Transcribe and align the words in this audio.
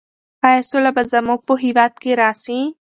ایا 0.47 0.61
سوله 0.69 0.91
به 0.95 1.03
زموږ 1.11 1.39
په 1.47 1.53
هېواد 1.63 1.93
کې 2.01 2.11
راسي؟ 2.21 2.59